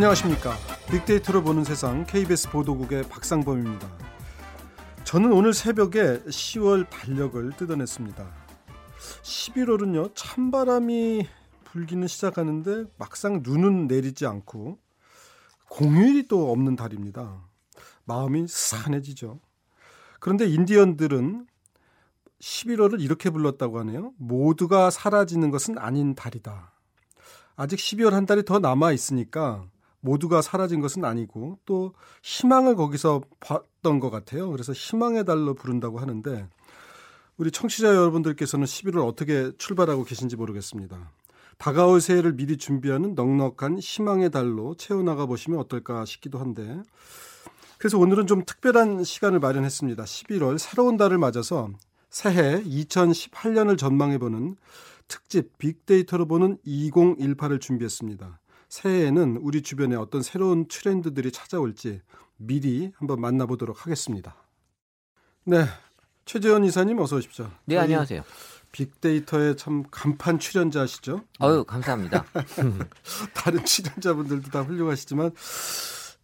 [0.00, 0.56] 안녕하십니까.
[0.90, 3.86] 빅데이터로 보는 세상 KBS 보도국의 박상범입니다.
[5.04, 8.26] 저는 오늘 새벽에 10월 달력을 뜯어냈습니다.
[9.22, 11.28] 11월은요, 찬바람이
[11.64, 14.78] 불기는 시작하는데 막상 눈은 내리지 않고
[15.68, 17.44] 공휴일이 또 없는 달입니다.
[18.06, 19.38] 마음이 산해지죠.
[20.18, 21.46] 그런데 인디언들은
[22.40, 24.14] 11월을 이렇게 불렀다고 하네요.
[24.16, 26.72] 모두가 사라지는 것은 아닌 달이다.
[27.54, 29.66] 아직 12월 한 달이 더 남아 있으니까
[30.00, 34.50] 모두가 사라진 것은 아니고 또 희망을 거기서 봤던 것 같아요.
[34.50, 36.48] 그래서 희망의 달로 부른다고 하는데
[37.36, 41.10] 우리 청취자 여러분들께서는 11월 어떻게 출발하고 계신지 모르겠습니다.
[41.58, 46.82] 다가올 새해를 미리 준비하는 넉넉한 희망의 달로 채워나가 보시면 어떨까 싶기도 한데
[47.78, 50.02] 그래서 오늘은 좀 특별한 시간을 마련했습니다.
[50.04, 51.70] 11월 새로운 달을 맞아서
[52.08, 54.56] 새해 2018년을 전망해보는
[55.08, 58.39] 특집 빅데이터로 보는 2018을 준비했습니다.
[58.70, 62.00] 새해에는 우리 주변에 어떤 새로운 트렌드들이 찾아올지
[62.36, 64.36] 미리 한번 만나보도록 하겠습니다.
[65.44, 65.66] 네.
[66.24, 67.50] 최재현 이사님 어서 오십시오.
[67.64, 68.22] 네, 안녕하세요.
[68.70, 71.24] 빅데이터의 참 간판 출연자시죠?
[71.42, 72.24] 어유 감사합니다.
[73.34, 75.32] 다른 출연자분들도 다 훌륭하시지만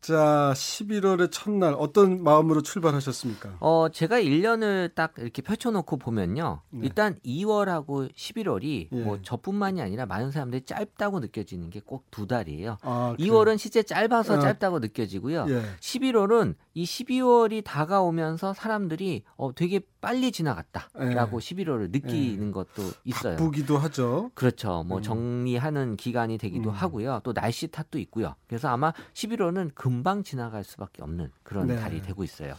[0.07, 3.57] 자, 11월의 첫날 어떤 마음으로 출발하셨습니까?
[3.59, 6.61] 어, 제가 1년을 딱 이렇게 펼쳐놓고 보면요.
[6.71, 6.81] 네.
[6.85, 8.97] 일단 2월하고 11월이 예.
[9.03, 12.79] 뭐 저뿐만이 아니라 많은 사람들이 짧다고 느껴지는 게 꼭 두 달이에요.
[12.83, 14.39] 아, 2월은 실제 짧아서 아.
[14.39, 15.47] 짧다고 느껴지고요.
[15.49, 15.63] 예.
[15.81, 21.45] 11월은 이 12월이 다가오면서 사람들이 어, 되게 빨리 지나갔다라고 예.
[21.45, 22.53] 11월을 느끼는 예.
[22.53, 23.37] 것도 있어요.
[23.37, 24.31] 바쁘기도 하죠.
[24.35, 24.85] 그렇죠.
[24.87, 25.03] 뭐 음.
[25.03, 26.75] 정리하는 기간이 되기도 음.
[26.75, 27.23] 하고요.
[27.25, 28.37] 또 날씨 탓도 있고요.
[28.47, 31.77] 그래서 아마 11월은 금 금방 지나갈 수밖에 없는 그런 네.
[31.77, 32.55] 달이 되고 있어요.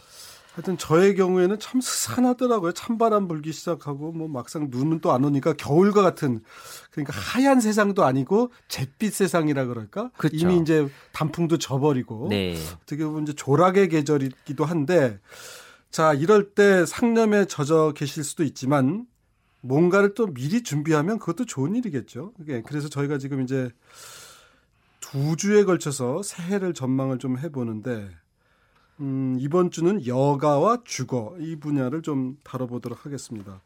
[0.54, 2.72] 하여튼 저의 경우에는 참 스산하더라고요.
[2.72, 6.42] 찬바람 불기 시작하고 뭐 막상 눈은 또 안 오니까 겨울과 같은
[6.90, 10.10] 그러니까 하얀 세상도 아니고 잿빛 세상이라 그럴까?
[10.16, 10.36] 그렇죠.
[10.36, 12.56] 이미 이제 단풍도 져버리고 네.
[12.82, 15.20] 어떻게 보면 이제 조락의 계절이기도 한데
[15.90, 19.06] 자 이럴 때 상념에 젖어 계실 수도 있지만
[19.60, 22.32] 뭔가를 또 미리 준비하면 그것도 좋은 일이겠죠.
[22.64, 23.70] 그래서 저희가 지금 이제
[25.00, 28.10] 두 주에 걸쳐서 새해를 전망을 좀 해보는데
[29.00, 33.60] 음, 이번 주는 여가와 주거 이 분야를 좀 다뤄보도록 하겠습니다.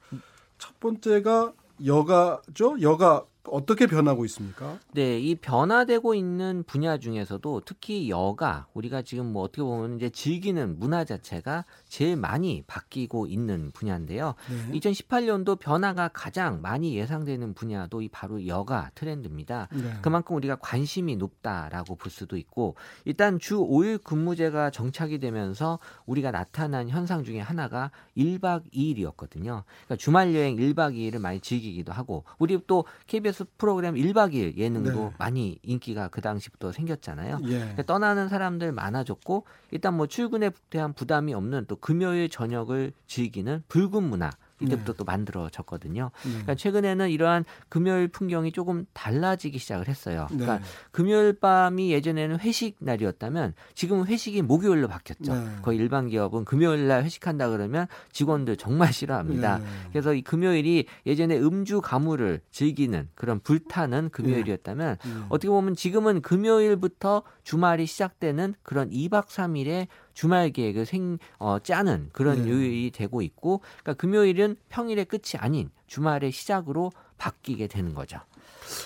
[0.59, 1.53] 첫 번째가
[1.84, 2.81] 여가죠.
[2.81, 4.78] 여가 어떻게 변하고 있습니까?
[4.92, 10.78] 네, 이 변화되고 있는 분야 중에서도 특히 여가 우리가 지금 뭐 어떻게 보면 이제 즐기는
[10.78, 14.34] 문화 자체가 제일 많이 바뀌고 있는 분야인데요.
[14.48, 14.78] 네.
[14.78, 19.69] 2018년도 변화가 가장 많이 예상되는 분야도 이 바로 여가 트렌드입니다.
[19.72, 19.92] 네.
[20.02, 26.88] 그만큼 우리가 관심이 높다라고 볼 수도 있고 일단 주 5일 근무제가 정착이 되면서 우리가 나타난
[26.88, 29.64] 현상 중에 하나가 1박 2일이었거든요.
[29.64, 34.91] 그러니까 주말 여행 1박 2일을 많이 즐기기도 하고 우리 또 KBS 프로그램 1박 2일 예능도
[34.91, 35.15] 네.
[35.19, 37.38] 많이 인기가 그 당시부터 생겼잖아요.
[37.48, 37.76] 예.
[37.87, 44.31] 떠나는 사람들 많아졌고 일단 뭐 출근에 대한 부담이 없는 또 금요일 저녁을 즐기는 붉은 문화
[44.62, 44.97] 이때부터 네.
[44.97, 46.11] 또 만들어졌거든요.
[46.25, 46.31] 네.
[46.31, 50.27] 그러니까 최근에는 이러한 금요일 풍경이 조금 달라지기 시작을 했어요.
[50.31, 50.39] 네.
[50.39, 50.65] 그러니까 네.
[50.91, 55.34] 금요일 밤이 예전에는 회식 날이었다면 지금은 회식이 목요일로 바뀌었죠.
[55.34, 55.56] 네.
[55.62, 59.59] 거의 일반 기업은 금요일 날 회식한다 그러면 직원들 정말 싫어합니다.
[59.59, 59.65] 네.
[59.91, 64.97] 그래서 이 금요일이 예전에 음주 가무를 즐기는 그런 불타는 금요일이었다면
[65.29, 72.45] 어떻게 보면 지금은 금요일부터 주말이 시작되는 그런 2박 3일의 주말 계획을 생, 어, 짜는 그런
[72.45, 72.50] 네.
[72.50, 78.21] 요일이 되고 있고, 그러니까 금요일은 평일의 끝이 아닌 주말의 시작으로 바뀌게 되는 거죠.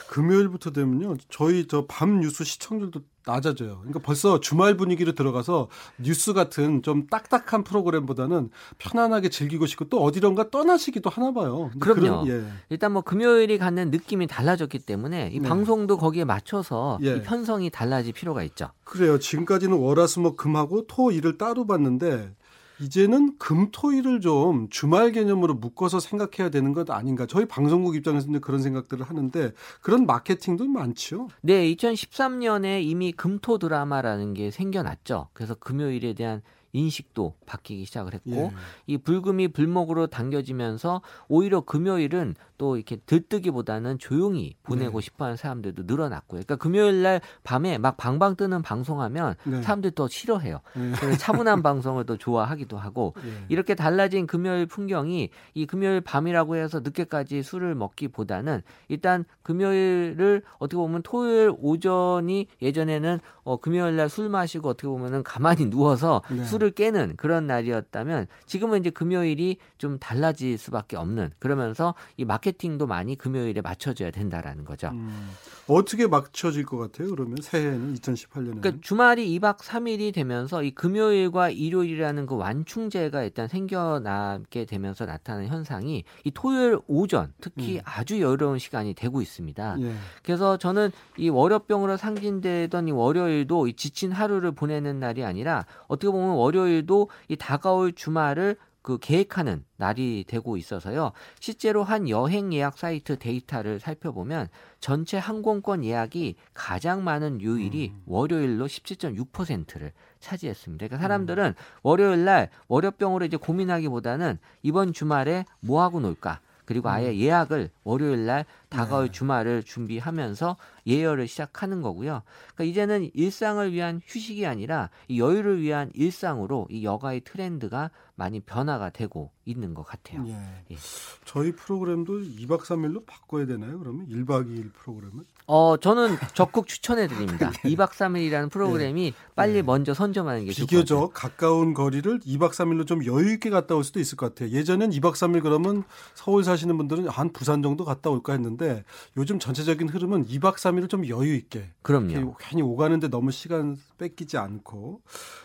[0.09, 1.17] 금요일부터 되면요.
[1.31, 3.78] 저희 저 밤 뉴스 시청률도 낮아져요.
[3.78, 5.69] 그러니까 벌써 주말 분위기로 들어가서
[5.99, 11.71] 뉴스 같은 좀 딱딱한 프로그램보다는 편안하게 즐기고 싶고 또 어디론가 떠나시기도 하나 봐요.
[11.81, 12.00] 그럼요.
[12.00, 12.45] 그런, 예.
[12.69, 15.48] 일단 뭐 금요일이 갖는 느낌이 달라졌기 때문에 이 네.
[15.48, 17.16] 방송도 거기에 맞춰서 예.
[17.16, 18.69] 이 편성이 달라질 필요가 있죠.
[18.84, 19.19] 그래요.
[19.19, 22.33] 지금까지는 월화수목 금하고 토 일을 따로 봤는데
[22.81, 27.27] 이제는 금토일을 좀 주말 개념으로 묶어서 생각해야 되는 것 아닌가.
[27.27, 31.28] 저희 방송국 입장에서는 그런 생각들을 하는데 그런 마케팅도 많죠.
[31.41, 35.28] 네, 2013년에 이미 금토 드라마라는 게 생겨났죠.
[35.33, 38.53] 그래서 금요일에 대한 인식도 바뀌기 시작을 했고 예.
[38.86, 45.04] 이 불금이 불목으로 당겨지면서 오히려 금요일은 또 이렇게 들뜨기보다는 조용히 보내고 네.
[45.04, 46.41] 싶어하는 사람들도 늘어났고요.
[46.41, 49.63] 그러니까 금요일 날 밤에 막 방방 뜨는 방송하면 네.
[49.63, 50.60] 사람들 더 싫어해요.
[50.74, 50.92] 네.
[50.98, 53.45] 그래서 차분한 방송을 더 좋아하기도 하고 예.
[53.48, 61.03] 이렇게 달라진 금요일 풍경이 이 금요일 밤이라고 해서 늦게까지 술을 먹기보다는 일단 금요일을 어떻게 보면
[61.03, 66.42] 토요일 오전이 예전에는 어 금요일 날 술 마시고 어떻게 보면은 가만히 누워서 네.
[66.45, 72.86] 술을 틀을 깨는 그런 날이었다면 지금은 이제 금요일이 좀 달라질 수밖에 없는 그러면서 이 마케팅도
[72.86, 74.89] 많이 금요일에 맞춰져야 된다라는 거죠.
[74.89, 75.30] 음,
[75.68, 77.10] 어떻게 맞춰질 것 같아요?
[77.10, 78.60] 그러면 새해는 2018년에.
[78.60, 86.04] 그러니까 주말이 2박 3일이 되면서 이 금요일과 일요일이라는 그 완충제가 일단 생겨나게 되면서 나타나는 현상이
[86.24, 87.83] 이 토요일 오전 특히 음.
[87.84, 89.77] 아주 여유로운 시간이 되고 있습니다.
[89.80, 89.95] 예.
[90.22, 96.36] 그래서 저는 이 월요병으로 상징되던 이 월요일도 이 지친 하루를 보내는 날이 아니라 어떻게 보면
[96.47, 101.10] 월요일도 이 다가올 주말을 그 계획하는 날이 되고 있어서요.
[101.41, 104.47] 실제로 한 여행 예약 사이트 데이터를 살펴보면
[104.78, 108.03] 전체 항공권 예약이 가장 많은 요일이 음.
[108.07, 109.91] 월요일로 17.6%를
[110.21, 110.87] 차지했습니다.
[110.87, 111.54] 그러니까 사람들은 음.
[111.83, 116.39] 월요일 날 월요병으로 이제 고민하기보다는 이번 주말에 뭐 하고 놀까?
[116.66, 117.15] 그리고 아예 음.
[117.15, 119.13] 예약을 월요일 날 다가올 네.
[119.13, 122.22] 주말을 준비하면서 예열을 시작하는 거고요.
[122.54, 128.91] 그러니까 이제는 일상을 위한 휴식이 아니라 이 여유를 위한 일상으로 이 여가의 트렌드가 많이 변화가
[128.91, 130.24] 되고 있는 것 같아요.
[130.27, 130.65] 예.
[130.72, 130.77] 예.
[131.24, 133.78] 저희 프로그램도 2박 3일로 바꿔야 되나요?
[133.78, 135.24] 그러면 1박 2일 프로그램은?
[135.48, 137.53] 어, 저는 적극 추천해 드립니다.
[137.65, 137.69] 예.
[137.71, 139.13] 2박 3일이라는 프로그램이 예.
[139.37, 139.63] 빨리 예.
[139.63, 140.53] 먼저 선점하는 게.
[140.53, 144.51] 비교적 가까운 거리를 2박 3일로 좀 여유 있게 갔다 올 수도 있을 것 같아요.
[144.51, 145.84] 예전엔 2박 3일 그러면
[146.15, 148.84] 서울 사시는 분들은 한 부산 정도 갔다 올까 했는데
[149.16, 152.37] 요즘 전체적인 흐름은 2박 3일을 좀 여유 있게 그럼요.
[152.41, 155.03] 괜히 오가는데 너무 시간 뺏기지 않고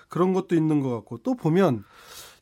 [0.09, 1.83] 그런 것도 있는 것 같고 또 보면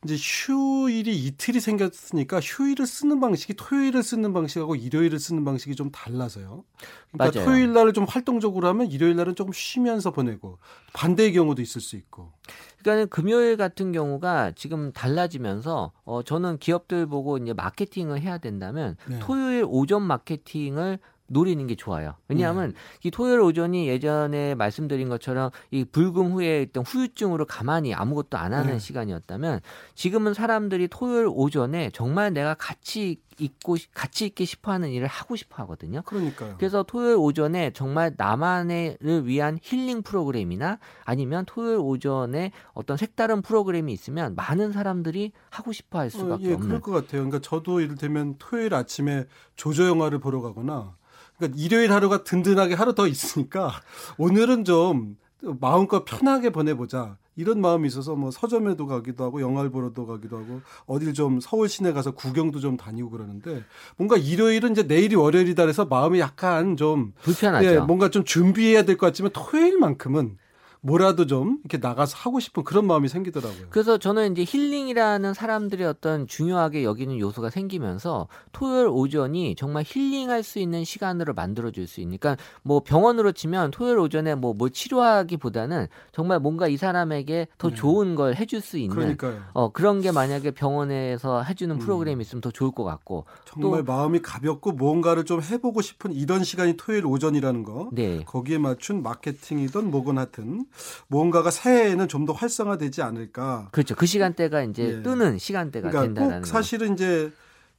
[0.06, 6.64] 이제 휴일이 이틀이 생겼으니까 휴일을 쓰는 방식이 토요일을 쓰는 방식하고 일요일을 쓰는 방식이 좀 달라서요.
[7.12, 7.46] 그러니까 맞아요.
[7.46, 10.58] 토요일 날을 좀 활동적으로 하면 일요일 날은 조금 쉬면서 보내고
[10.94, 12.32] 반대의 경우도 있을 수 있고.
[12.78, 19.20] 그러니까 금요일 같은 경우가 지금 달라지면서 어 저는 기업들 보고 이제 마케팅을 해야 된다면 네.
[19.20, 21.00] 토요일 오전 마케팅을
[21.30, 22.16] 노리는 게 좋아요.
[22.28, 22.76] 왜냐하면 네.
[23.04, 28.74] 이 토요일 오전이 예전에 말씀드린 것처럼 이 불금 후에 있던 후유증으로 가만히 아무것도 안 하는
[28.74, 28.80] 네.
[28.80, 29.62] 시간이었다면
[29.96, 36.02] 지금은 사람들이 토요일 오전에 정말 내가 같이 있고 같이 있게 싶어하는 일을 하고 싶어 하거든요.
[36.02, 36.56] 그러니까요.
[36.58, 44.36] 그래서 토요일 오전에 정말 나만을 위한 힐링 프로그램이나 아니면 토요일 오전에 어떤 색다른 프로그램이 있으면
[44.36, 46.68] 많은 사람들이 하고 싶어 할 수밖에 어, 예, 없는.
[46.68, 47.24] 그럴 것 같아요.
[47.24, 49.26] 그러니까 저도 이를테면 토요일 아침에
[49.56, 50.96] 조조 영화를 보러 가거나
[51.40, 53.72] 그러니까 일요일 하루가 든든하게 하루 더 있으니까
[54.18, 57.18] 오늘은 좀 마음껏 편하게 보내보자.
[57.38, 61.94] 이런 마음이 있어서 뭐 서점에도 가기도 하고 영화를 보러도 가기도 하고 어딜 좀 서울 시내
[61.94, 63.64] 가서 구경도 좀 다니고 그러는데
[63.96, 67.66] 뭔가 일요일은 이제 내일이 월요일이다 그래서 마음이 약간 좀 불편하죠.
[67.66, 70.38] 예, 뭔가 좀 준비해야 될 것 같지만 토요일만큼은
[70.82, 73.68] 뭐라도 좀 이렇게 나가서 하고 싶은 그런 마음이 생기더라고요.
[73.70, 80.60] 그래서 저는 이제 힐링이라는 사람들의 어떤 중요하게 여기는 요소가 생기면서 토요일 오전이 정말 힐링할 수
[80.60, 86.40] 있는 시간으로 만들어 줄 수 있으니까 뭐 병원으로 치면 토요일 오전에 뭐, 뭐 치료하기보다는 정말
[86.40, 87.76] 뭔가 이 사람에게 더 네.
[87.76, 89.42] 좋은 걸 해줄 수 있는 그러니까요.
[89.54, 91.80] 어 그런 게 만약에 병원에서 해주는 음.
[91.80, 96.44] 프로그램이 있으면 더 좋을 것 같고 정말 또, 마음이 가볍고 뭔가를 좀 해보고 싶은 이런
[96.44, 98.24] 시간이 토요일 오전이라는 거 네.
[98.26, 100.66] 거기에 맞춘 마케팅이든 뭐건 하든
[101.08, 103.70] 뭔가가 새해에는 좀 더 활성화되지 않을까.
[103.72, 103.96] 그렇죠.
[103.96, 105.02] 그 시간대가 이제 예.
[105.02, 107.32] 뜨는 시간대가 그러니까 된다는 꼭 사실은 이제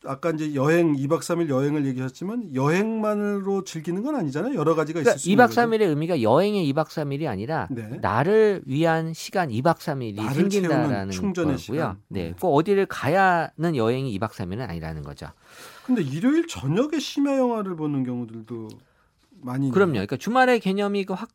[0.05, 4.55] 아까 이제 여행 2박 3일 여행을 얘기하셨지만 여행만으로 즐기는 건 아니잖아요.
[4.55, 7.99] 여러 가지가 그러니까 있을 수 있는 2박 3일의 의미가 여행의 2박 3일이 아니라 네.
[8.01, 11.57] 나를 위한 시간 2박 3일이 생긴다라는 거고요.
[11.59, 11.99] 시간.
[12.09, 12.33] 네.
[12.41, 15.29] 꼭 어디를 가야는 여행이 2박 3일은 아니라는 거죠.
[15.85, 18.69] 근데 일요일 저녁에 심야 영화를 보는 경우들도
[19.43, 19.93] 많이 그럼요.
[19.93, 21.29] 그러니까 주말의 개념이 그 확,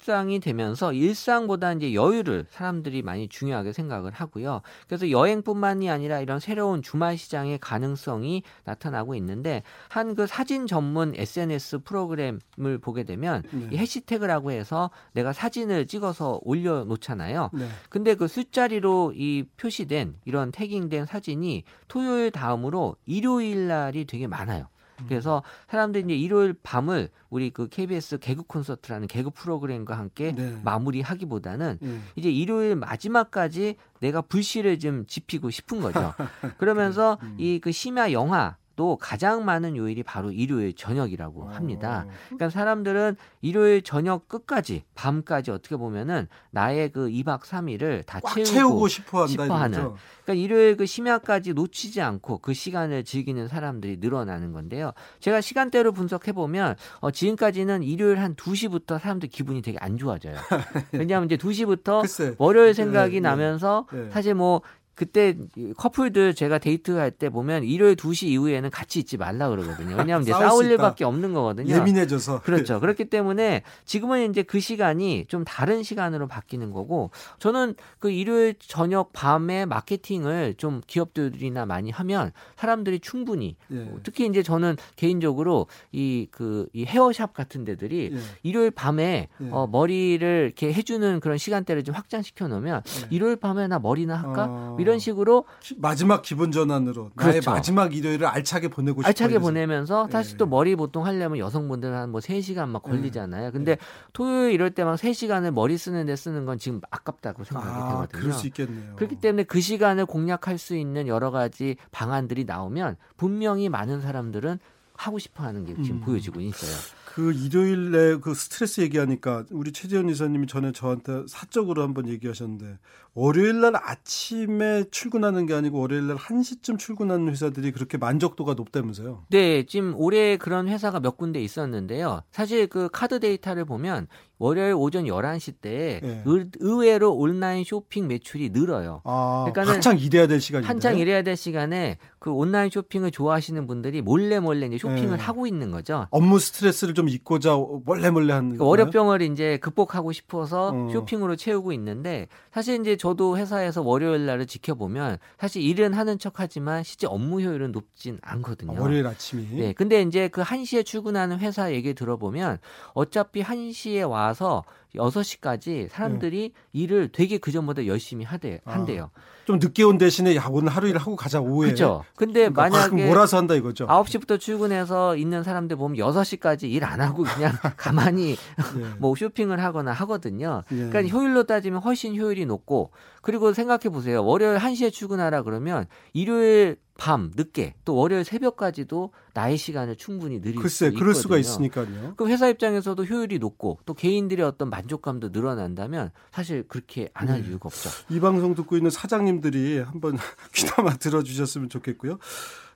[0.00, 4.62] 일상이 되면서 일상보다 이제 여유를 사람들이 많이 중요하게 생각을 하고요.
[4.88, 11.78] 그래서 여행뿐만이 아니라 이런 새로운 주말 시장의 가능성이 나타나고 있는데 한 그 사진 전문 SNS
[11.84, 13.68] 프로그램을 보게 되면 네.
[13.70, 17.50] 이 해시태그라고 해서 내가 사진을 찍어서 올려 놓잖아요.
[17.52, 17.68] 네.
[17.88, 24.66] 근데 그 술자리로 이 표시된 이런 태깅된 사진이 토요일 다음으로 일요일 날이 되게 많아요.
[25.08, 30.60] 그래서 사람들이 이제 일요일 밤을 우리 그 KBS 개그 콘서트라는 개그 프로그램과 함께 네.
[30.64, 32.00] 마무리하기보다는 네.
[32.16, 36.14] 이제 일요일 마지막까지 내가 불씨를 좀 지피고 싶은 거죠.
[36.58, 37.36] 그러면서 음.
[37.38, 41.48] 이그 심야 영화 또 가장 많은 요일이 바로 일요일 저녁이라고 어.
[41.48, 42.06] 합니다.
[42.28, 49.18] 그러니까 사람들은 일요일 저녁 끝까지 밤까지 어떻게 보면은 나의 그 2박 3일을 다 채우고 싶어
[49.18, 49.92] 한다 싶어 하는.
[50.24, 54.92] 그러니까 일요일 그 심야까지 놓치지 않고 그 시간을 즐기는 사람들이 늘어나는 건데요.
[55.18, 60.36] 제가 시간대로 분석해 보면 어 지금까지는 일요일 한 2시부터 사람들 기분이 되게 안 좋아져요.
[60.92, 62.34] 왜냐하면 이제 2시부터 글쎄.
[62.38, 64.08] 월요일 생각이 네, 네, 나면서 네.
[64.08, 64.62] 사실 뭐
[65.00, 65.34] 그 그때
[65.78, 69.96] 커플들 제가 데이트할 때 보면 일요일 2시 이후에는 같이 있지 말라 그러거든요.
[69.96, 71.74] 왜냐하면 이제 싸울 일밖에 없는 거거든요.
[71.74, 72.42] 예민해져서.
[72.42, 72.80] 그렇죠.
[72.80, 79.14] 그렇기 때문에 지금은 이제 그 시간이 좀 다른 시간으로 바뀌는 거고 저는 그 일요일 저녁
[79.14, 83.88] 밤에 마케팅을 좀 기업들이나 많이 하면 사람들이 충분히 예.
[84.02, 88.18] 특히 이제 저는 개인적으로 이 그이 그, 헤어샵 같은 데들이 예.
[88.42, 89.48] 일요일 밤에 예.
[89.50, 93.06] 어, 머리를 이렇게 해주는 그런 시간대를 좀 확장시켜 놓으면 예.
[93.10, 94.76] 일요일 밤에 나 머리나 할까 어...
[94.90, 95.44] 이런 식으로
[95.78, 97.28] 마지막 기본 전환으로 그렇죠.
[97.30, 102.10] 나의 마지막 일요일을 알차게 보내고 싶어 알차게 보내면서 사실 또 머리 보통 하려면 여성분들은 한
[102.10, 103.52] 뭐 3시간 막 걸리잖아요.
[103.52, 103.78] 근데
[104.12, 108.20] 토요일 이럴 때 막 3시간을 머리 쓰는데 쓰는 건 지금 아깝다고 생각이 아, 되거든요.
[108.20, 108.96] 그럴 수 있겠네요.
[108.96, 114.58] 그렇기 때문에 그 시간을 공략할 수 있는 여러 가지 방안들이 나오면 분명히 많은 사람들은
[114.96, 116.00] 하고 싶어 하는 게 지금 음.
[116.00, 116.70] 보여지고 있어요.
[117.14, 122.78] 그 일요일에 그 스트레스 얘기하니까 우리 최재현 이사님이 전에 저한테 사적으로 한번 얘기하셨는데
[123.14, 129.24] 월요일 날 아침에 출근하는 게 아니고 월요일 날 1시쯤 출근하는 회사들이 그렇게 만족도가 높다면서요?
[129.30, 132.22] 네, 지금 올해 그런 회사가 몇 군데 있었는데요.
[132.30, 134.06] 사실 그 카드 데이터를 보면
[134.38, 136.22] 월요일 오전 11시 때 네.
[136.60, 139.02] 의외로 온라인 쇼핑 매출이 늘어요.
[139.04, 140.66] 아, 그러니까 한창 일해야 될 시간인데.
[140.66, 145.22] 한창 일해야 될 시간에 그 온라인 쇼핑을 좋아하시는 분들이 몰래 몰래 이제 쇼핑을 네.
[145.22, 146.06] 하고 있는 거죠.
[146.10, 150.88] 업무 스트레스를 좀 잊고자 몰래 몰래 하는 그 월요병을 이제 극복하고 싶어서 어.
[150.92, 157.06] 쇼핑으로 채우고 있는데 사실 이제 저도 회사에서 월요일 날을 지켜보면 사실 일은 하는 척하지만 실제
[157.06, 158.76] 업무 효율은 높진 않거든요.
[158.76, 159.46] 아, 월요일 아침이.
[159.50, 159.72] 네.
[159.72, 162.58] 근데 이제 그 1시에 출근하는 회사 얘기 들어보면
[162.92, 164.64] 어차피 1시에 와와
[164.96, 166.68] 서 6시까지 사람들이 네.
[166.72, 168.72] 일을 되게 그전보다 열심히 하대, 아.
[168.72, 169.10] 한대요.
[169.14, 171.68] 아, 좀 늦게 온 대신에 야, 오늘 하루 일 하고 가자, 오후에.
[171.68, 172.04] 그렇죠.
[172.16, 173.06] 근데 그러니까 만약에.
[173.08, 173.86] 몰아서 한다 이거죠.
[173.86, 178.36] 9시부터 출근해서 있는 사람들 보면 6시까지 일 안 하고 그냥 가만히
[178.76, 178.84] 네.
[178.98, 180.62] 뭐 쇼핑을 하거나 하거든요.
[180.70, 180.88] 네.
[180.88, 182.90] 그러니까 효율로 따지면 훨씬 효율이 높고
[183.22, 184.24] 그리고 생각해 보세요.
[184.24, 190.68] 월요일 1시에 출근하라 그러면 일요일 밤 늦게 또 월요일 새벽까지도 나의 시간을 충분히 늘릴 글쎄,
[190.68, 191.00] 수 있거든요.
[191.00, 192.12] 그럴 수가 있으니까요.
[192.14, 197.48] 그럼 회사 입장에서도 효율이 높고 또 개인들의 어떤 만족감도 늘어난다면 사실 그렇게 안할 네.
[197.48, 197.88] 이유가 없죠.
[198.10, 200.18] 이 방송 듣고 있는 사장님들이 한번
[200.52, 202.18] 귀담아 들어주셨으면 좋겠고요.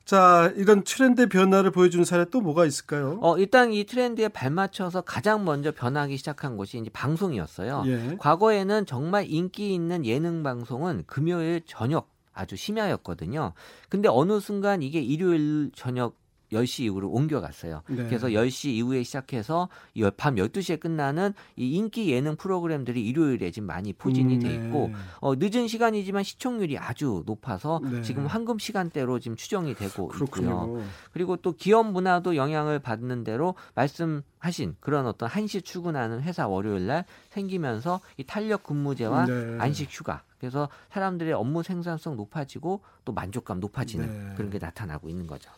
[0.07, 3.19] 자, 이런 트렌드 변화를 보여주는 사례 또 뭐가 있을까요?
[3.21, 7.85] 어, 일단 이 트렌드에 발맞춰서 가장 먼저 변하기 시작한 곳이 이제 방송이었어요.
[7.87, 8.17] 예.
[8.19, 13.53] 과거에는 정말 인기 있는 예능 방송은 금요일 저녁 아주 심야였거든요.
[13.89, 16.17] 근데 어느 순간 이게 일요일 저녁
[16.53, 17.83] 10시 이후로 옮겨갔어요.
[17.89, 18.07] 네.
[18.07, 19.69] 그래서 10시 이후에 시작해서
[20.17, 24.99] 밤 12시에 끝나는 이 인기 예능 프로그램들이 일요일에 지금 많이 포진이 음, 돼 있고 네.
[25.21, 28.03] 어, 늦은 시간이지만 시청률이 아주 높아서 네.
[28.03, 30.49] 지금 황금 시간대로 지금 추정이 되고 그렇군요.
[30.51, 30.85] 있고요.
[31.13, 37.05] 그리고 또 기업 문화도 영향을 받는 대로 말씀하신 그런 어떤 한시 출근하는 회사 월요일 날
[37.31, 39.57] 생기면서 이 탄력 근무제와 네.
[39.59, 44.35] 안식 휴가 그래서 사람들의 업무 생산성 높아지고 또 만족감 높아지는 네.
[44.37, 45.51] 그런 게 나타나고 있는 거죠.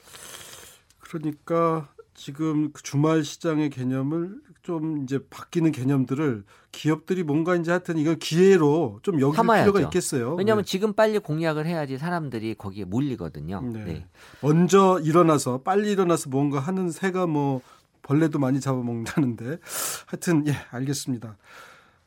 [1.01, 8.19] 그러니까 지금 그 주말 시장의 개념을 좀 이제 바뀌는 개념들을 기업들이 뭔가 이제 하여튼 이건
[8.19, 10.35] 기회로 좀 여길 필요가 있겠어요.
[10.35, 10.71] 왜냐하면 네.
[10.71, 13.61] 지금 빨리 공략을 해야지 사람들이 거기에 몰리거든요.
[13.61, 13.85] 네.
[13.85, 14.07] 네.
[14.41, 17.61] 먼저 일어나서 빨리 일어나서 뭔가 하는 새가 뭐
[18.03, 19.59] 벌레도 많이 잡아먹는다는데
[20.07, 21.37] 하여튼 예 알겠습니다.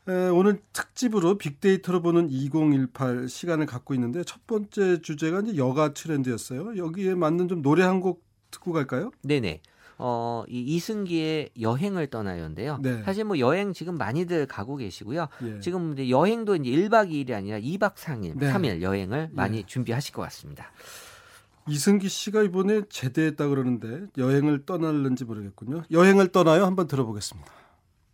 [0.09, 6.77] 에, 오늘 특집으로 빅데이터로 보는 2018 시간을 갖고 있는데 첫 번째 주제가 이제 여가 트렌드였어요.
[6.77, 9.11] 여기에 맞는 좀 노래 한 곡 듣고 갈까요?
[9.21, 9.61] 네네.
[9.99, 12.79] 어, 이 이승기의 여행을 떠나요인데요.
[12.81, 13.03] 네.
[13.03, 15.27] 사실 뭐 여행 지금 많이들 가고 계시고요.
[15.43, 15.59] 예.
[15.59, 18.51] 지금 이제 여행도 이제 1박 2일이 아니라 2박 3일, 네.
[18.51, 19.63] 3일 여행을 많이 예.
[19.65, 20.71] 준비하실 것 같습니다.
[21.67, 25.83] 이승기 씨가 이번에 제대했다 그러는데 여행을 떠날는지 모르겠군요.
[25.91, 27.51] 여행을 떠나요 한번 들어보겠습니다.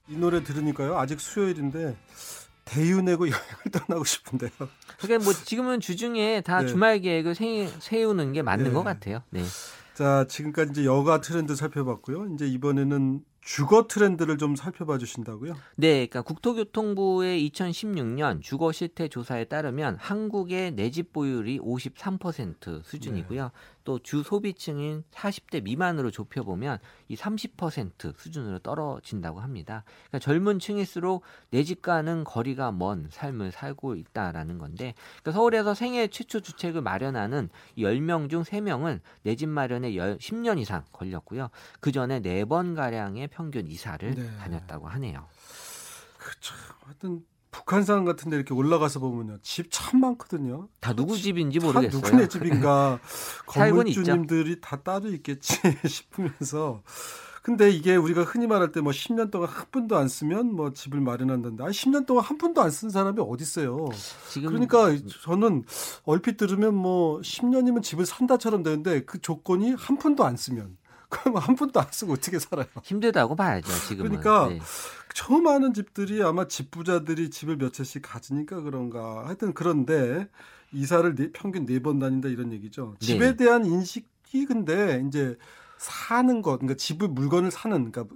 [0.08, 0.98] 이 노래 들으니까요.
[0.98, 1.96] 아직 수요일인데
[2.64, 4.52] 대유 내고 여행을 떠나고 싶은데요.
[5.00, 6.68] 그러니까 뭐 지금은 주중에 다 네.
[6.68, 7.36] 주말 계획을
[7.80, 8.72] 세우는 게 맞는 네.
[8.72, 9.22] 것 같아요.
[9.30, 9.44] 네.
[9.94, 12.34] 자, 지금까지 이제 여가 트렌드 살펴봤고요.
[12.34, 15.54] 이제 이번에는 주거 트렌드를 좀 살펴봐 주신다고요?
[15.76, 23.44] 네, 그러니까 국토교통부의 2016년 주거 실태 조사에 따르면 한국의 내 집 보유율이 53% 수준이고요.
[23.44, 23.50] 네.
[23.86, 29.84] 또 주 소비층인 40대 미만으로 좁혀보면 이 30% 수준으로 떨어진다고 합니다.
[30.10, 36.42] 그러니까 젊은 층일수록 내 집과는 거리가 먼 삶을 살고 있다라는 건데 그러니까 서울에서 생애 최초
[36.42, 41.50] 주택을 마련하는 10명 중 3명은 내 집 마련에 10년 이상 걸렸고요.
[41.80, 44.38] 그 전에 4번 가량의 평균 이사를 네.
[44.38, 45.28] 다녔다고 하네요.
[46.18, 46.56] 그렇죠.
[46.86, 47.24] 하여튼
[47.56, 50.68] 북한산 같은 데 이렇게 올라가서 보면요 집 참 많거든요.
[50.80, 51.90] 다 누구 집인지 모르겠어요.
[52.02, 53.00] 누구네 집인가
[53.48, 55.58] 건물주님들이 다 따로 있겠지
[55.88, 56.82] 싶으면서
[57.44, 61.00] 근데 이게 우리가 흔히 말할 때 뭐 10년 동안 한 푼도 안 쓰면 뭐 집을
[61.00, 63.88] 마련한다는데 아니 10년 동안 한 푼도 안 쓴 사람이 어디 있어요.
[64.32, 64.90] 지금 그러니까
[65.24, 65.64] 저는
[66.06, 70.78] 얼핏 들으면 뭐 10년이면 집을 산다처럼 되는데 그 조건이 한 푼도 안 쓰면
[71.10, 72.66] 그럼 한 푼도 안 쓰고 어떻게 살아요?
[72.84, 74.60] 힘들다고 봐야죠, 지금 그러니까 네.
[75.14, 79.26] 처음 하는 집들이 아마 집 부자들이 집을 몇 채씩 가지니까 그런가.
[79.26, 80.28] 하여튼 그런데
[80.74, 82.96] 이사를 네, 평균 네 번 다닌다 이런 얘기죠.
[83.00, 83.36] 집에 네.
[83.36, 85.38] 대한 인식이 근데 이제
[85.78, 88.16] 사는 것, 그러니까 집을 물건을 사는, 그러니까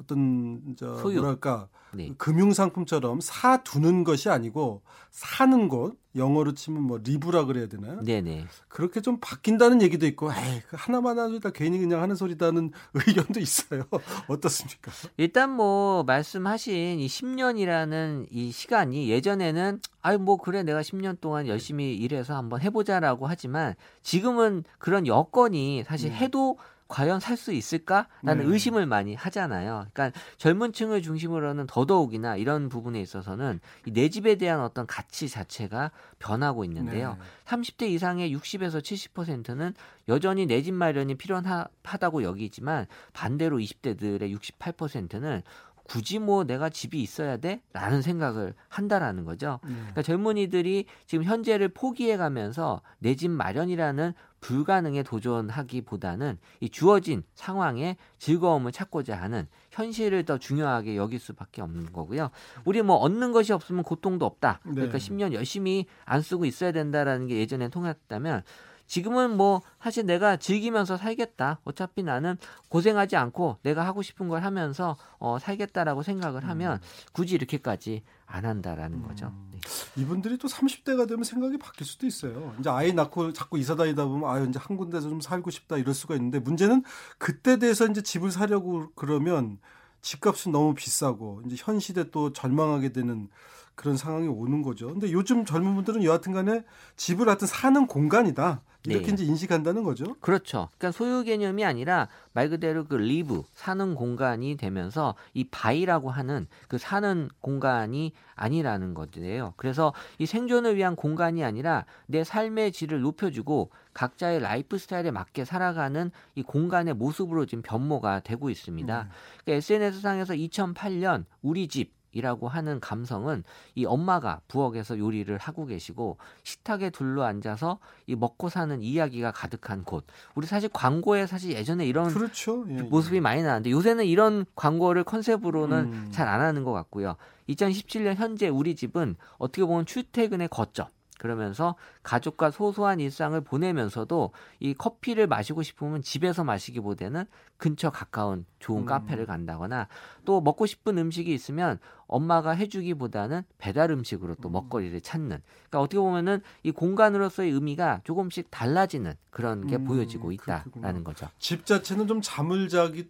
[0.00, 1.20] 어떤 저 소유.
[1.20, 2.12] 뭐랄까 네.
[2.16, 8.00] 금융 상품처럼 사 두는 것이 아니고 사는 것 영어로 치면 뭐 리브라 그래야 되나요?
[8.02, 8.46] 네네.
[8.68, 13.84] 그렇게 좀 바뀐다는 얘기도 있고, 에이, 그 하나만 하다 괜히 그냥 하는 소리다는 의견도 있어요.
[14.26, 14.90] 어떻습니까?
[15.16, 21.94] 일단 뭐 말씀하신 이 10년이라는 이 시간이 예전에는 아유 뭐 그래 내가 10년 동안 열심히
[21.94, 26.14] 일해서 한번 해보자라고 하지만 지금은 그런 여건이 사실 음.
[26.14, 26.58] 해도
[26.90, 28.44] 과연 살 수 있을까라는 네.
[28.44, 29.86] 의심을 많이 하잖아요.
[29.94, 36.64] 그러니까 젊은 층을 중심으로는 더더욱이나 이런 부분에 있어서는 내 집에 대한 어떤 가치 자체가 변하고
[36.64, 37.16] 있는데요.
[37.18, 37.24] 네.
[37.46, 39.72] 30대 이상의 60에서 70%는
[40.08, 45.42] 여전히 내 집 마련이 필요하다고 여기지만 반대로 20대들의 68%는
[45.90, 49.58] 굳이 뭐 내가 집이 있어야 돼?라는 생각을 한다라는 거죠.
[49.64, 49.74] 네.
[49.74, 58.70] 그러니까 젊은이들이 지금 현재를 포기해 가면서 내 집 마련이라는 불가능에 도전하기보다는 이 주어진 상황에 즐거움을
[58.72, 62.30] 찾고자 하는 현실을 더 중요하게 여길 수밖에 없는 거고요.
[62.64, 64.60] 우리 뭐 얻는 것이 없으면 고통도 없다.
[64.62, 65.08] 그러니까 네.
[65.08, 68.42] 10년 열심히 안 쓰고 있어야 된다라는 게 예전에 통했다면
[68.90, 71.60] 지금은 뭐 사실 내가 즐기면서 살겠다.
[71.62, 72.36] 어차피 나는
[72.68, 76.78] 고생하지 않고 내가 하고 싶은 걸 하면서 어, 살겠다라고 생각을 하면 음.
[77.12, 79.06] 굳이 이렇게까지 안 한다라는 음.
[79.06, 79.32] 거죠.
[79.52, 79.60] 네.
[79.94, 82.52] 이분들이 또 30대가 되면 생각이 바뀔 수도 있어요.
[82.58, 85.94] 이제 아이 낳고 자꾸 이사 다니다 보면 아 이제 한 군데서 좀 살고 싶다 이럴
[85.94, 86.82] 수가 있는데 문제는
[87.18, 89.58] 그때 돼서 이제 집을 사려고 그러면
[90.02, 93.28] 집값은 너무 비싸고 이제 현실에 또 절망하게 되는
[93.74, 94.88] 그런 상황이 오는 거죠.
[94.88, 96.64] 근데 요즘 젊은 분들은 여하튼 간에
[96.96, 98.62] 집을 하여튼 사는 공간이다.
[98.86, 99.12] 이렇게 네.
[99.12, 100.16] 이제 인식한다는 거죠.
[100.20, 100.68] 그렇죠.
[100.78, 106.78] 그러니까 소유 개념이 아니라 말 그대로 그 리브 사는 공간이 되면서 이 buy라고 하는 그
[106.78, 109.52] 사는 공간이 아니라는 거예요.
[109.56, 116.10] 그래서 이 생존을 위한 공간이 아니라 내 삶의 질을 높여주고 각자의 라이프 스타일에 맞게 살아가는
[116.34, 119.02] 이 공간의 모습으로 지금 변모가 되고 있습니다.
[119.02, 119.08] 음.
[119.44, 126.16] 그러니까 SNS 상에서 2008년 우리 집 이라고 하는 감성은 이 엄마가 부엌에서 요리를 하고 계시고
[126.42, 130.06] 식탁에 둘러 앉아서 이 먹고 사는 이야기가 가득한 곳.
[130.34, 132.64] 우리 사실 광고에 사실 예전에 이런 그렇죠.
[132.70, 132.82] 예, 예.
[132.82, 136.08] 모습이 많이 나왔는데 요새는 이런 광고를 컨셉으로는 음.
[136.10, 137.16] 잘안 하는 것 같고요.
[137.50, 140.88] 2017년 현재 우리 집은 어떻게 보면 출퇴근의 거점.
[141.20, 147.26] 그러면서 가족과 소소한 일상을 보내면서도 이 커피를 마시고 싶으면 집에서 마시기보다는
[147.58, 148.86] 근처 가까운 좋은 음.
[148.86, 149.86] 카페를 간다거나
[150.24, 154.52] 또 먹고 싶은 음식이 있으면 엄마가 해주기보다는 배달 음식으로 또 음.
[154.52, 155.42] 먹거리를 찾는.
[155.68, 161.02] 그러니까 어떻게 보면은 이 공간으로서의 의미가 조금씩 달라지는 그런 게 음, 보여지고 있다라는 그렇구나.
[161.02, 161.28] 거죠.
[161.38, 163.06] 집 자체는 좀 잠을 자기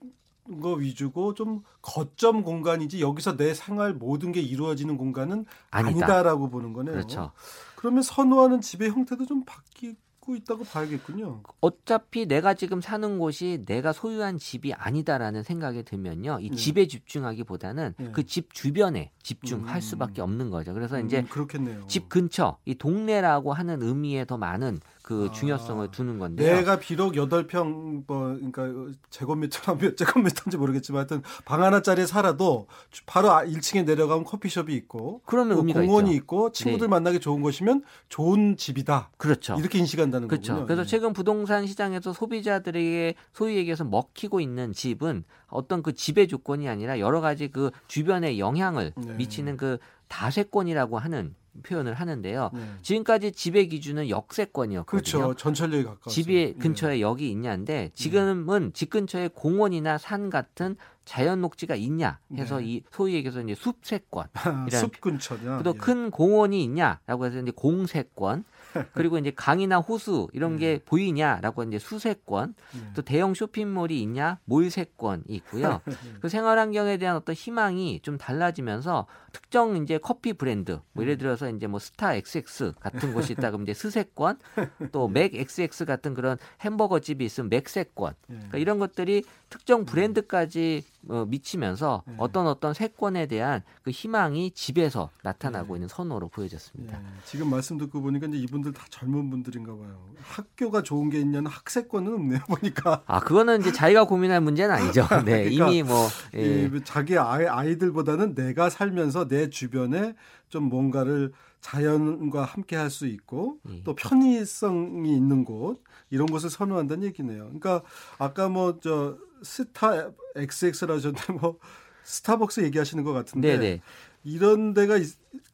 [0.60, 6.22] 거 위주고 좀 거점 공간이지 여기서 내 생활 모든 게 이루어지는 공간은 아니다.
[6.22, 6.94] 라고 보는 거네요.
[6.94, 7.32] 그렇죠.
[7.80, 9.96] 그러면 선호하는 집의 형태도 좀 바뀌고
[10.28, 11.40] 있다고 봐야겠군요.
[11.60, 16.38] 어차피 내가 지금 사는 곳이 내가 소유한 집이 아니다라는 생각이 들면요.
[16.40, 16.56] 이 네.
[16.56, 18.12] 집에 집중하기보다는 네.
[18.12, 19.80] 그집 주변에 집중할 음.
[19.80, 20.74] 수밖에 없는 거죠.
[20.74, 21.86] 그래서 음, 이제 그렇겠네요.
[21.86, 26.54] 집 근처 이 동네라고 하는 의미에 더 많은 그 아, 중요성을 두는 건데요.
[26.56, 32.66] 내가 비록 8평 뭐 그러니까 제곱미터나 몇 제곱미터인지 모르겠지만 하여튼 방 하나짜리에 살아도
[33.06, 36.16] 바로 1층에 아, 내려가면 커피숍이 있고 그러면 뭐 공원이 있죠.
[36.16, 36.90] 있고 친구들 네.
[36.90, 39.10] 만나기 좋은 곳이면 좋은 집이다.
[39.16, 39.56] 그렇죠.
[39.58, 40.52] 이렇게 인식한 다는 그렇죠.
[40.52, 40.66] 거군요.
[40.66, 40.88] 그래서 네.
[40.88, 47.20] 최근 부동산 시장에서 소비자들에게 소위 얘기해서 먹히고 있는 집은 어떤 그 지배 조건이 아니라 여러
[47.20, 49.14] 가지 그 주변에 영향을 네.
[49.14, 52.50] 미치는 그 다세권이라고 하는 표현을 하는데요.
[52.52, 52.60] 네.
[52.82, 54.84] 지금까지 지배 기준은 역세권이었거든요.
[54.86, 55.34] 그렇죠.
[55.34, 56.12] 전철역이 가까워.
[56.12, 56.54] 집이 네.
[56.54, 57.00] 근처에 네.
[57.00, 62.66] 역이 있냐인데 지금은 집 근처에 공원이나 산 같은 자연 녹지가 있냐 해서 네.
[62.66, 64.28] 이 소위 얘기해서 이제 숲세권.
[64.70, 65.62] 숲 근처냐.
[65.64, 66.10] 또큰 예.
[66.10, 68.44] 공원이 있냐라고 해서 이제 공세권.
[68.94, 70.84] 그리고 이제 강이나 호수 이런 게 네.
[70.84, 72.80] 보이냐라고 이제 수세권, 네.
[72.94, 75.80] 또 대형 쇼핑몰이 있냐 몰세권이 있고요.
[76.20, 81.18] 그 생활 환경에 대한 어떤 희망이 좀 달라지면서 특정 이제 커피 브랜드, 뭐 예를 음.
[81.18, 84.38] 들어서 이제 뭐 스타 XX 같은 곳이 있다 그러면 이제 스세권,
[84.92, 88.34] 또 맥 XX 같은 그런 햄버거 집이 있으면 맥세권, 예.
[88.34, 92.14] 그러니까 이런 것들이 특정 브랜드까지 어, 미치면서 네.
[92.18, 95.78] 어떤 어떤 세권에 대한 그 희망이 집에서 나타나고 네.
[95.78, 96.98] 있는 선호로 보여졌습니다.
[96.98, 97.04] 네.
[97.24, 100.06] 지금 말씀 듣고 보니까 이제 이분 분들 다 젊은 분들인가 봐요.
[100.20, 103.02] 학교가 좋은 게 있냐는 학세권은 없네요 보니까.
[103.06, 105.02] 아 그거는 이제 자기가 고민할 문제는 아니죠.
[105.24, 106.70] 네 그러니까 이미 뭐 예.
[106.84, 110.14] 자기 아이, 아이들보다는 내가 살면서 내 주변에
[110.48, 113.82] 좀 뭔가를 자연과 함께 할 수 있고 예.
[113.84, 117.44] 또 편의성이 있는 곳 이런 곳을 선호한다는 얘기네요.
[117.44, 117.82] 그러니까
[118.18, 121.58] 아까 뭐 저 스타 XX라 하셨는데 뭐
[122.04, 123.80] 스타벅스 얘기하시는 것 같은데 네네.
[124.22, 124.98] 이런 데가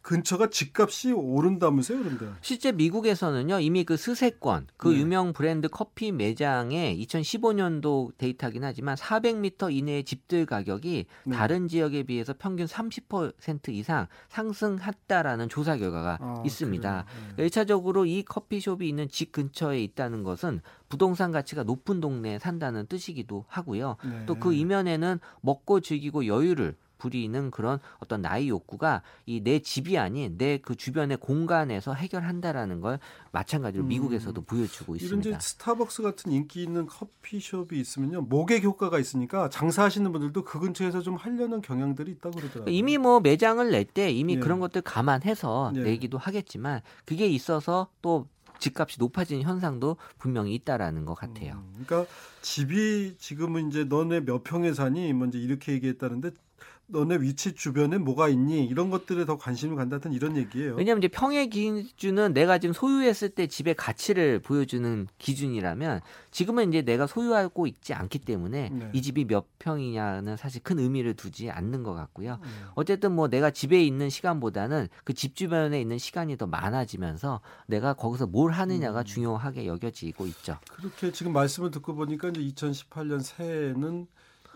[0.03, 2.29] 근처가 집값이 오른다면서요, 그런데?
[2.41, 5.01] 실제 미국에서는요, 이미 그 스세권, 그 네.
[5.01, 11.37] 유명 브랜드 커피 매장의 2015년도 데이터긴 하지만 400m 이내의 집들 가격이 네.
[11.37, 17.05] 다른 지역에 비해서 평균 30% 이상 상승했다라는 조사 결과가 아, 있습니다.
[17.37, 17.47] 네.
[17.49, 23.97] 1차적으로 이 커피숍이 있는 집 근처에 있다는 것은 부동산 가치가 높은 동네에 산다는 뜻이기도 하고요.
[24.05, 24.27] 네.
[24.27, 30.59] 또그 이면에는 먹고 즐기고 여유를 부리는 그런 어떤 나의 욕구가 이 내 집이 아닌 내
[30.63, 32.99] 그 주변의 공간에서 해결한다라는 걸
[33.33, 33.89] 마찬가지로 음.
[33.89, 35.29] 미국에서도 보여주고 있습니다.
[35.29, 41.17] 이런 스타벅스 같은 인기 있는 커피숍이 있으면요 모객 효과가 있으니까 장사하시는 분들도 그 근처에서 좀
[41.17, 42.75] 하려는 경향들이 있다고 그러더라고요.
[42.75, 44.39] 이미 뭐 매장을 낼 때 이미 예.
[44.41, 45.81] 그런 것들 감안해서 예.
[45.81, 48.27] 내기도 하겠지만 그게 있어서 또
[48.59, 51.63] 집값이 높아지는 현상도 분명히 있다라는 것 같아요.
[51.77, 52.11] 음, 그러니까
[52.43, 56.31] 집이 지금은 이제 너네 몇 평에 사니 먼저 이렇게 얘기했다는데
[56.89, 60.77] 너네 위치 주변에 뭐가 있니 이런 것들에 더 관심을 간다든 이런 얘기예요.
[60.77, 67.07] 왜냐하면 이제 평의 기준은 내가 지금 소유했을 때 집의 가치를 보여주는 기준이라면 지금은 이제 내가
[67.09, 68.91] 소유하고 있지 않기 때문에 네.
[68.93, 72.39] 이 집이 몇 평이냐는 사실 큰 의미를 두지 않는 것 같고요.
[72.41, 72.49] 네.
[72.77, 78.27] 어쨌든 뭐 내가 집에 있는 시간보다는 그 집 주변에 있는 시간이 더 많아지면서 내가 거기서
[78.27, 79.05] 뭘 하느냐가 음.
[79.05, 80.59] 중요하게 여겨지고 있죠.
[80.77, 84.07] 그렇게 지금 말씀을 듣고 보니까 이제 2018년 새해에는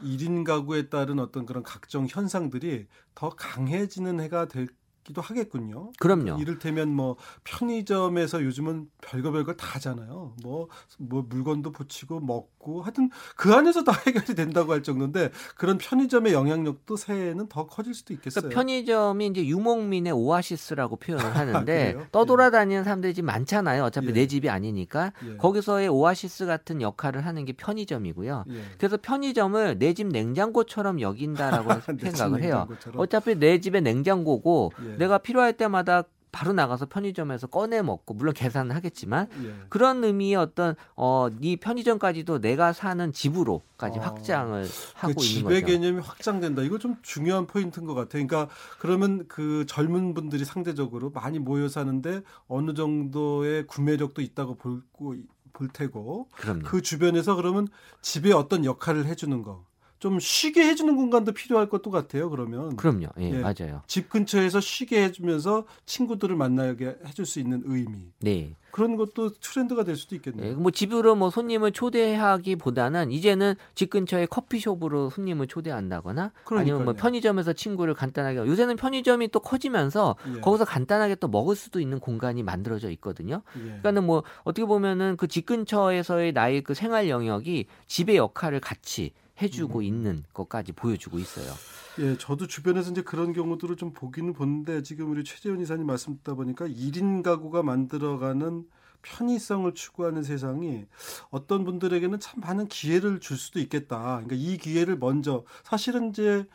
[0.02, 4.68] 1인 가구에 따른 어떤 그런 각종 현상들이 더 강해지는 해가 될
[5.04, 5.92] 기도 하겠군요.
[6.00, 6.38] 그럼요.
[6.40, 10.34] 이를테면 뭐 편의점에서 요즘은 별거 별거 다 하잖아요.
[10.42, 16.32] 뭐, 뭐 물건도 붙이고 먹고 하여튼 그 안에서 다 해결이 된다고 할 정도인데 그런 편의점의
[16.32, 18.42] 영향력도 새해에는 더 커질 수도 있겠어요.
[18.42, 23.84] 그러니까 편의점이 이제 유목민의 오아시스라고 표현을 하는데 아, 떠돌아다니는 사람들이 지금 많잖아요.
[23.84, 24.12] 어차피 예.
[24.12, 25.36] 내 집이 아니니까 예.
[25.36, 28.44] 거기서의 오아시스 같은 역할을 하는 게 편의점이고요.
[28.50, 28.62] 예.
[28.78, 31.68] 그래서 편의점을 내 집 냉장고처럼 여긴다라고
[32.00, 32.68] 생각을 해요.
[32.96, 34.96] 어차피 내 집의 냉장고고 예.
[34.96, 39.54] 내가 필요할 때마다 바로 나가서 편의점에서 꺼내 먹고 물론 계산을 하겠지만 예.
[39.68, 45.56] 그런 의미의 어떤 어이 편의점까지도 내가 사는 집으로까지 아, 확장을 하고 그 있는 거죠.
[45.56, 46.62] 집의 개념이 확장된다.
[46.62, 48.26] 이거 좀 중요한 포인트인 것 같아요.
[48.26, 55.16] 그러니까 그러면 그 젊은 분들이 상대적으로 많이 모여 사는데 어느 정도의 구매력도 있다고 볼고
[55.52, 56.62] 볼 테고 그럼요.
[56.64, 57.66] 그 주변에서 그러면
[58.02, 59.64] 집에 어떤 역할을 해주는 거
[60.00, 62.28] 좀 쉬게 해주는 공간도 필요할 것도 같아요.
[62.30, 63.06] 그러면 그럼요.
[63.20, 63.82] 예, 예, 맞아요.
[63.86, 68.10] 집 근처에서 쉬게 해주면서 친구들을 만나게 해줄 수 있는 의미.
[68.20, 68.56] 네.
[68.70, 70.50] 그런 것도 트렌드가 될 수도 있겠네요.
[70.50, 76.58] 네, 뭐 집으로 뭐 손님을 초대하기보다는 이제는 집 근처에 커피숍으로 손님을 초대한다거나 그러니까요.
[76.60, 80.40] 아니면 뭐 편의점에서 친구를 간단하게 요새는 편의점이 또 커지면서 예.
[80.40, 83.42] 거기서 간단하게 또 먹을 수도 있는 공간이 만들어져 있거든요.
[83.56, 83.60] 예.
[83.60, 89.78] 그러니까는 뭐 어떻게 보면은 그 집 근처에서의 나의 그 생활 영역이 집의 역할을 같이 해주고
[89.80, 89.82] 음.
[89.84, 91.52] 있는 것까지 보여주고 있어요.
[91.98, 96.34] 예, 저도 주변에서 이제 그런 경우들을 좀 보기는 보는데 지금 우리 최재원 이사님 말씀 듣다
[96.34, 98.64] 보니까 1인 가구가 만들어가는
[99.02, 100.86] 편의성을 추구하는 세상이
[101.30, 104.22] 어떤 분들에게는 참 많은 기회를 줄 수도 있겠다.
[104.24, 106.46] 그러니까 이 기회를 먼저 사실은 이제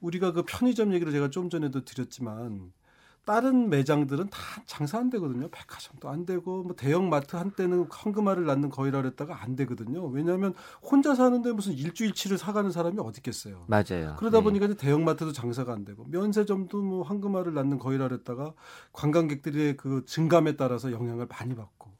[0.00, 2.72] 우리가 그 편의점 얘기를 제가 좀 전에도 드렸지만
[3.28, 5.48] 다른 매장들은 다 장사 안 되거든요.
[5.50, 10.06] 백화점도 안 되고 뭐 대형 마트 한때는 황금알을 낳는 거위라 그랬다가 안 되거든요.
[10.06, 13.66] 왜냐하면 혼자 사는데 무슨 일주일치를 사가는 사람이 어디 있겠어요.
[13.66, 14.16] 맞아요.
[14.18, 14.44] 그러다 네.
[14.44, 18.54] 보니까 대형 마트도 장사가 안 되고 면세점도 뭐 황금알을 낳는 거위라 그랬다가
[18.94, 21.98] 관광객들의 그 증감에 따라서 영향을 많이 받고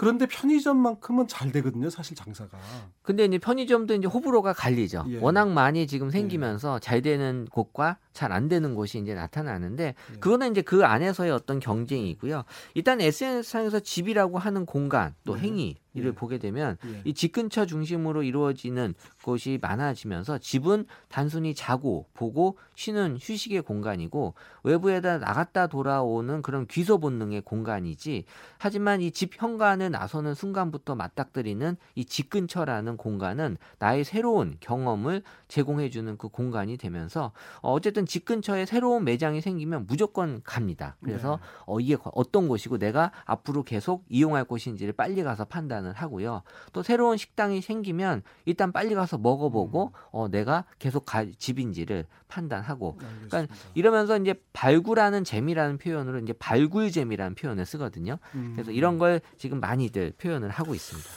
[0.00, 2.56] 그런데 편의점만큼은 잘 되거든요, 사실 장사가.
[3.02, 5.04] 근데 이제 편의점도 이제 호불호가 갈리죠.
[5.10, 5.18] 예.
[5.18, 6.80] 워낙 많이 지금 생기면서 예.
[6.80, 10.18] 잘 되는 곳과 잘 안 되는 곳이 이제 나타나는데 예.
[10.18, 12.44] 그거는 이제 그 안에서의 어떤 경쟁이고요.
[12.74, 15.42] 일단 SNS상에서 집이라고 하는 공간 또 예.
[15.42, 16.14] 행위 이를 예.
[16.14, 17.02] 보게 되면 예.
[17.04, 25.66] 이집 근처 중심으로 이루어지는 것이 많아지면서 집은 단순히 자고 보고 쉬는 휴식의 공간이고 외부에다 나갔다
[25.66, 28.24] 돌아오는 그런 귀소 본능의 공간이지
[28.58, 36.16] 하지만 이 집 현관을 나서는 순간부터 맞닥뜨리는 이 집 근처라는 공간은 나의 새로운 경험을 제공해주는
[36.16, 40.96] 그 공간이 되면서 어쨌든 집 근처에 새로운 매장이 생기면 무조건 갑니다.
[41.00, 41.46] 그래서 네.
[41.66, 46.42] 어, 이게 어떤 곳이고 내가 앞으로 계속 이용할 곳인지를 빨리 가서 판단을 하고요.
[46.72, 50.08] 또 새로운 식당이 생기면 일단 빨리 가서 먹어보고 음.
[50.10, 52.98] 어, 내가 계속 가, 집인지를 판단하고.
[52.98, 53.28] 알겠습니다.
[53.28, 58.18] 그러니까 이러면서 이제 발굴하는 재미라는 표현으로 이제 발굴 재미라는 표현을 쓰거든요.
[58.34, 58.54] 음.
[58.56, 61.08] 그래서 이런 걸 지금 많이들 표현을 하고 있습니다.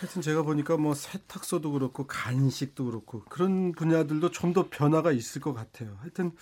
[0.00, 5.52] 하여튼 제가 보니까 뭐 세탁소도 그렇고 간식도 그렇고 그런 분야들도 좀 더 변화가 있을 것
[5.52, 5.96] 같아요.
[6.00, 6.32] 하여튼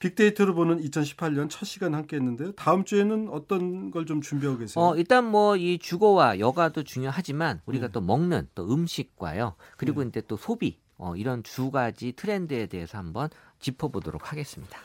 [0.00, 2.52] 빅데이터로 보는 2018년 첫 시간 함께 했는데요.
[2.52, 4.84] 다음 주에는 어떤 걸 좀 준비하고 계세요?
[4.84, 7.92] 어, 일단 뭐 이 주거와 여가도 중요하지만 우리가 네.
[7.92, 9.54] 또 먹는 또 음식과요.
[9.76, 10.08] 그리고 네.
[10.08, 13.28] 이제 또 소비 어, 이런 두 가지 트렌드에 대해서 한번
[13.60, 14.78] 짚어보도록 하겠습니다.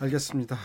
[0.00, 0.56] 알겠습니다.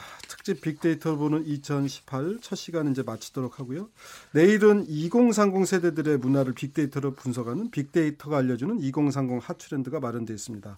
[0.43, 3.87] 특집 빅데이터 보는 2018 첫 시간 이제 마치도록 하고요.
[4.33, 10.77] 내일은 2030 세대들의 문화를 빅데이터로 분석하는 빅데이터가 알려주는 2030 핫트렌드가 마련되어 있습니다.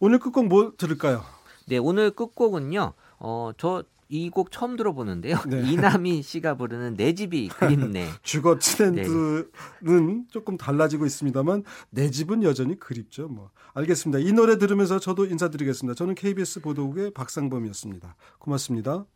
[0.00, 1.22] 오늘 끝곡 뭐 들을까요?
[1.66, 2.92] 네, 오늘 끝곡은요.
[3.20, 5.38] 어, 저이 곡 처음 들어보는데요.
[5.48, 5.62] 네.
[5.70, 8.08] 이남희 씨가 부르는 내 집이 그립네.
[8.22, 9.46] 주거 트렌드는
[9.82, 10.24] 네.
[10.30, 13.28] 조금 달라지고 있습니다만 내 집은 여전히 그립죠.
[13.28, 14.18] 뭐 알겠습니다.
[14.18, 15.94] 이 노래 들으면서 저도 인사드리겠습니다.
[15.94, 18.16] 저는 KBS 보도국의 박상범이었습니다.
[18.38, 19.06] 고맙습니다.